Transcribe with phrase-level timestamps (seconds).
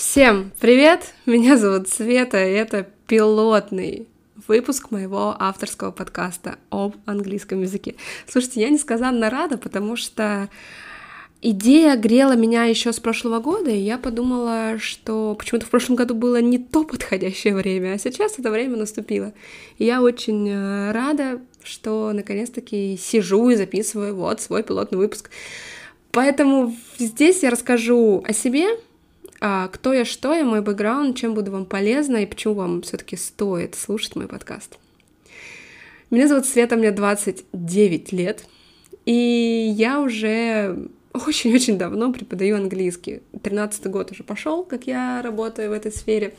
[0.00, 1.12] Всем привет!
[1.26, 4.08] Меня зовут Света, и это пилотный
[4.48, 7.96] выпуск моего авторского подкаста об английском языке.
[8.26, 10.48] Слушайте, я несказанно рада, потому что
[11.42, 16.14] идея грела меня еще с прошлого года, и я подумала, что почему-то в прошлом году
[16.14, 19.34] было не то подходящее время, а сейчас это время наступило.
[19.76, 25.28] И я очень э, рада, что наконец-таки сижу и записываю вот свой пилотный выпуск.
[26.10, 28.66] Поэтому здесь я расскажу о себе,
[29.40, 33.74] кто я, что я, мой бэкграунд, чем буду вам полезна и почему вам все-таки стоит
[33.74, 34.78] слушать мой подкаст.
[36.10, 38.44] Меня зовут Света, мне 29 лет,
[39.06, 43.22] и я уже очень-очень давно преподаю английский.
[43.42, 46.34] 13 год уже пошел, как я работаю в этой сфере.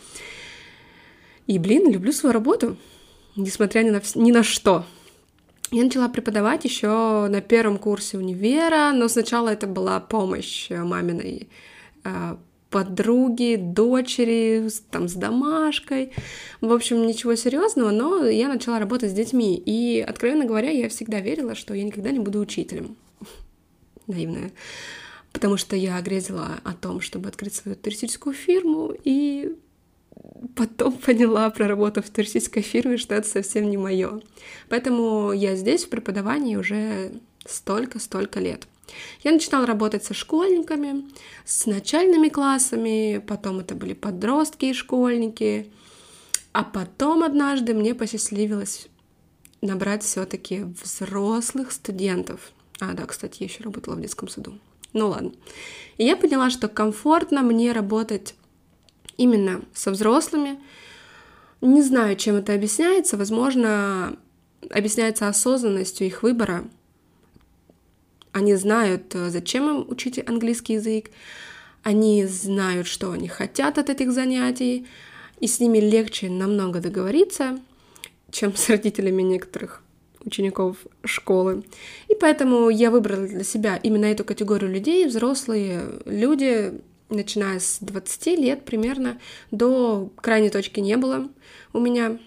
[1.48, 2.78] И, блин, люблю свою работу,
[3.36, 4.86] несмотря ни на, ни на что.
[5.72, 11.48] Я начала преподавать еще на первом курсе универа, но сначала это была помощь маминой
[12.04, 12.38] а,
[12.72, 16.14] подруги, дочери, там, с домашкой.
[16.62, 19.62] В общем, ничего серьезного, но я начала работать с детьми.
[19.64, 22.96] И, откровенно говоря, я всегда верила, что я никогда не буду учителем.
[24.08, 24.52] Наивная.
[25.34, 29.56] Потому что я грезила о том, чтобы открыть свою туристическую фирму, и
[30.56, 34.22] потом поняла, проработав в туристической фирме, что это совсем не мое.
[34.70, 37.12] Поэтому я здесь в преподавании уже
[37.46, 38.66] столько-столько лет.
[39.24, 41.06] Я начинала работать со школьниками,
[41.46, 45.72] с начальными классами, потом это были подростки и школьники,
[46.54, 48.88] а потом однажды мне посчастливилось
[49.62, 52.52] набрать все-таки взрослых студентов.
[52.80, 54.58] А, да, кстати, я еще работала в детском саду.
[54.94, 55.32] Ну ладно.
[55.98, 58.36] И я поняла, что комфортно мне работать
[59.18, 60.60] именно со взрослыми.
[61.62, 63.18] Не знаю, чем это объясняется.
[63.18, 64.18] Возможно,
[64.70, 66.66] объясняется осознанностью их выбора–
[68.32, 71.12] они знают, э, зачем им учить английский язык,
[71.84, 74.88] они знают, что они хотят от этих занятий,
[75.40, 77.60] и с ними легче намного договориться,
[78.32, 79.82] чем с родителями некоторых
[80.24, 81.64] учеников школы.
[82.08, 86.80] И поэтому я выбрала для себя именно эту категорию людей, взрослые люди,
[87.10, 89.20] начиная с 20 лет примерно,
[89.50, 91.28] до крайней точки не было
[91.74, 92.20] у меня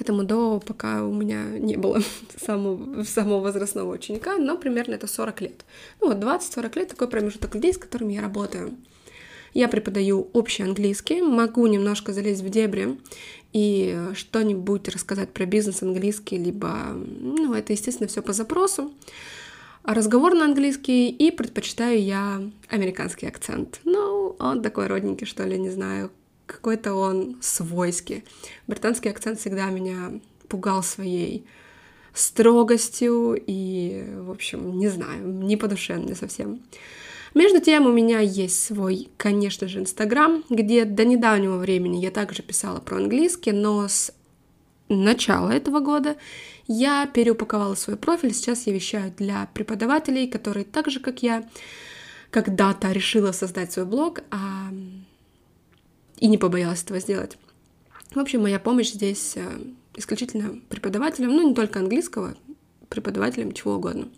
[0.00, 2.00] Поэтому до пока у меня не было
[2.42, 5.64] самого, самого возрастного ученика, но примерно это 40 лет.
[6.00, 8.74] Ну вот 20-40 лет такой промежуток людей, с которыми я работаю.
[9.52, 12.98] Я преподаю общий английский, могу немножко залезть в дебри
[13.52, 18.94] и что-нибудь рассказать про бизнес английский, либо, ну, это, естественно, все по запросу.
[19.84, 23.80] Разговор на английский и предпочитаю я американский акцент.
[23.84, 26.10] Ну, он такой родненький, что ли, не знаю,
[26.50, 28.24] какой-то он свойский.
[28.66, 31.46] Британский акцент всегда меня пугал своей
[32.12, 36.60] строгостью и, в общем, не знаю, не по душе мне совсем.
[37.34, 42.42] Между тем, у меня есть свой, конечно же, Инстаграм, где до недавнего времени я также
[42.42, 44.12] писала про английский, но с
[44.88, 46.16] начала этого года
[46.66, 48.34] я переупаковала свой профиль.
[48.34, 51.48] Сейчас я вещаю для преподавателей, которые так же, как я,
[52.30, 54.70] когда-то решила создать свой блог, а
[56.20, 57.36] и не побоялась этого сделать.
[58.14, 59.60] В общем, моя помощь здесь э,
[59.96, 62.36] исключительно преподавателям, ну не только английского,
[62.88, 64.08] преподавателям чего угодно.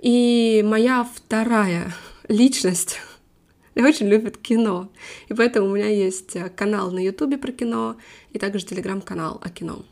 [0.00, 1.94] И моя вторая
[2.28, 3.00] личность
[3.76, 4.90] очень любит кино.
[5.28, 7.96] И поэтому у меня есть э, канал на Ютубе про кино
[8.32, 9.84] и также телеграм-канал о кино.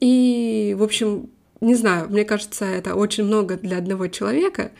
[0.00, 4.72] И, в общем, не знаю, мне кажется, это очень много для одного человека.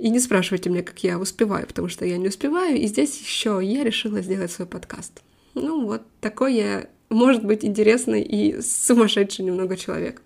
[0.00, 2.76] И не спрашивайте меня, как я успеваю, потому что я не успеваю.
[2.78, 5.20] И здесь еще я решила сделать свой подкаст.
[5.54, 10.22] Ну вот такой я, может быть, интересный и сумасшедший немного человек.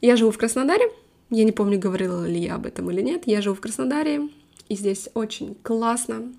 [0.00, 0.90] Я живу в Краснодаре.
[1.28, 3.24] Я не помню, говорила ли я об этом или нет.
[3.26, 4.30] Я живу в Краснодаре,
[4.70, 6.32] и здесь очень классно.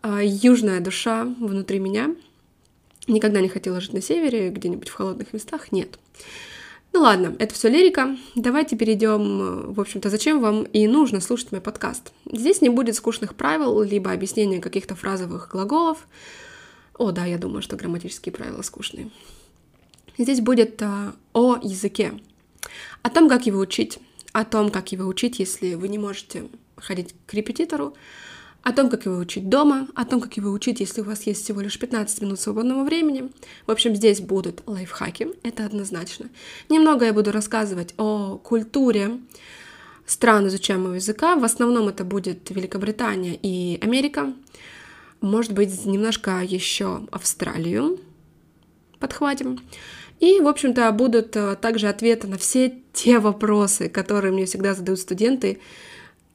[0.00, 2.14] А, южная душа внутри меня.
[3.08, 5.70] Никогда не хотела жить на севере, где-нибудь в холодных местах.
[5.70, 5.98] Нет.
[6.98, 8.16] Ну ладно, это все лирика.
[8.34, 12.12] Давайте перейдем, в общем-то, зачем вам и нужно слушать мой подкаст.
[12.28, 16.08] Здесь не будет скучных правил, либо объяснения каких-то фразовых глаголов.
[16.94, 19.10] О, да, я думаю, что грамматические правила скучные.
[20.18, 22.14] Здесь будет а, о языке,
[23.02, 24.00] о том, как его учить,
[24.32, 27.94] о том, как его учить, если вы не можете ходить к репетитору,
[28.68, 31.42] о том, как его учить дома, о том, как его учить, если у вас есть
[31.42, 33.30] всего лишь 15 минут свободного времени.
[33.66, 36.28] В общем, здесь будут лайфхаки, это однозначно.
[36.68, 39.20] Немного я буду рассказывать о культуре
[40.04, 41.36] стран изучаемого языка.
[41.36, 44.34] В основном это будет Великобритания и Америка.
[45.22, 47.98] Может быть, немножко еще Австралию
[48.98, 49.60] подхватим.
[50.20, 55.00] И, в общем-то, будут э, также ответы на все те вопросы, которые мне всегда задают
[55.00, 55.58] студенты.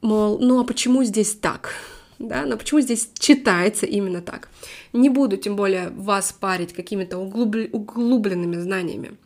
[0.00, 1.70] Мол, ну а почему здесь так?
[2.18, 4.48] Да, но почему здесь читается именно так?
[4.92, 7.56] Не буду, тем более, вас парить какими-то углуб...
[7.72, 9.16] углубленными знаниями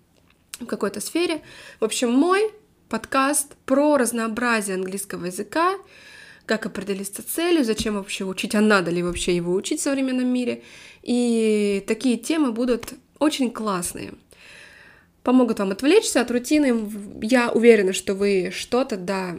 [0.61, 1.43] в какой-то сфере.
[1.81, 2.51] В общем, мой
[2.89, 5.75] подкаст про разнообразие английского языка,
[6.47, 10.63] как определиться целью, зачем вообще учить, а надо ли вообще его учить в современном мире.
[11.03, 14.15] И такие темы будут очень классные.
[15.23, 16.91] Помогут вам отвлечься от рутины.
[17.21, 19.37] Я уверена, что вы что-то, да,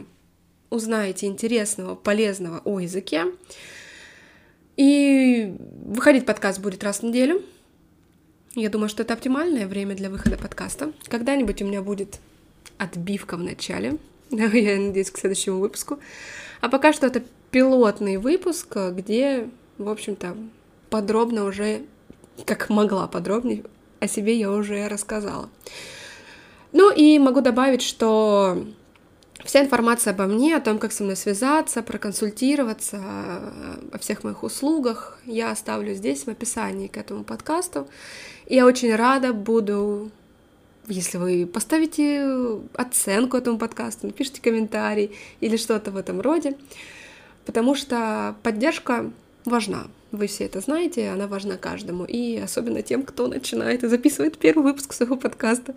[0.70, 3.26] узнаете интересного, полезного о языке.
[4.76, 7.42] И выходить подкаст будет раз в неделю.
[8.54, 10.92] Я думаю, что это оптимальное время для выхода подкаста.
[11.08, 12.18] Когда-нибудь у меня будет
[12.78, 13.98] отбивка в начале.
[14.30, 15.98] Я надеюсь, к следующему выпуску.
[16.60, 20.36] А пока что это пилотный выпуск, где, в общем-то,
[20.88, 21.82] подробно уже,
[22.46, 23.64] как могла подробнее,
[23.98, 25.50] о себе я уже рассказала.
[26.72, 28.64] Ну и могу добавить, что
[29.44, 32.98] вся информация обо мне, о том, как со мной связаться, проконсультироваться,
[33.92, 37.88] о всех моих услугах я оставлю здесь в описании к этому подкасту.
[38.46, 40.10] Я очень рада буду
[40.86, 42.26] если вы поставите
[42.74, 46.56] оценку этому подкасту, напишите комментарий или что-то в этом роде,
[47.46, 49.10] потому что поддержка
[49.44, 49.86] важна.
[50.12, 54.64] Вы все это знаете, она важна каждому, и особенно тем, кто начинает и записывает первый
[54.64, 55.74] выпуск своего подкаста.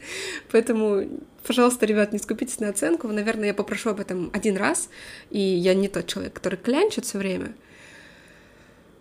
[0.51, 1.07] Поэтому,
[1.45, 3.07] пожалуйста, ребят, не скупитесь на оценку.
[3.07, 4.89] Наверное, я попрошу об этом один раз,
[5.30, 7.54] и я не тот человек, который клянчит все время.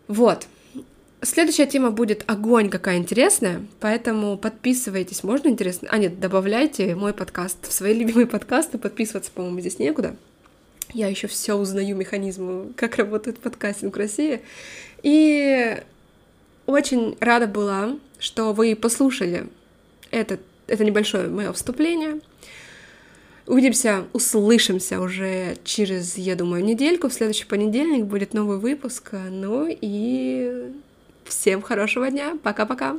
[0.07, 0.47] Вот.
[1.23, 5.89] Следующая тема будет огонь какая интересная, поэтому подписывайтесь, можно интересно?
[5.91, 10.17] А нет, добавляйте мой подкаст в свои любимые подкасты, подписываться, по-моему, здесь некуда.
[10.93, 14.41] Я еще все узнаю механизмы, как работает подкастинг в России.
[15.03, 15.83] И
[16.67, 19.47] очень рада была, что вы послушали
[20.11, 22.21] это, это небольшое мое вступление.
[23.47, 27.09] Увидимся, услышимся уже через, я думаю, недельку.
[27.09, 29.13] В следующий понедельник будет новый выпуск.
[29.13, 30.73] Ну и
[31.25, 32.37] Всем хорошего дня.
[32.43, 32.97] Пока-пока.